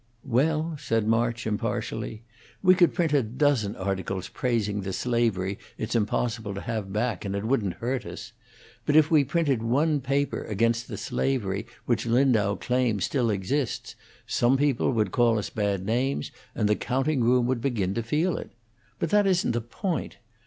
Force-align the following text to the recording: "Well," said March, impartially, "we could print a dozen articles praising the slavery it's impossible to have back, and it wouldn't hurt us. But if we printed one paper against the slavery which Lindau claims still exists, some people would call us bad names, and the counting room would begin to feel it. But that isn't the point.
"Well," 0.25 0.77
said 0.79 1.05
March, 1.05 1.45
impartially, 1.45 2.23
"we 2.63 2.73
could 2.73 2.95
print 2.95 3.13
a 3.13 3.21
dozen 3.21 3.75
articles 3.75 4.29
praising 4.29 4.81
the 4.81 4.93
slavery 4.93 5.59
it's 5.77 5.95
impossible 5.95 6.55
to 6.55 6.61
have 6.61 6.91
back, 6.91 7.23
and 7.23 7.35
it 7.35 7.43
wouldn't 7.43 7.75
hurt 7.75 8.03
us. 8.07 8.33
But 8.87 8.95
if 8.95 9.11
we 9.11 9.23
printed 9.23 9.61
one 9.61 9.99
paper 10.01 10.43
against 10.45 10.87
the 10.87 10.97
slavery 10.97 11.67
which 11.85 12.07
Lindau 12.07 12.55
claims 12.55 13.05
still 13.05 13.29
exists, 13.29 13.95
some 14.25 14.57
people 14.57 14.91
would 14.91 15.11
call 15.11 15.37
us 15.37 15.51
bad 15.51 15.85
names, 15.85 16.31
and 16.55 16.67
the 16.67 16.75
counting 16.75 17.23
room 17.23 17.45
would 17.45 17.61
begin 17.61 17.93
to 17.93 18.01
feel 18.01 18.37
it. 18.39 18.49
But 18.97 19.11
that 19.11 19.27
isn't 19.27 19.51
the 19.51 19.61
point. 19.61 20.17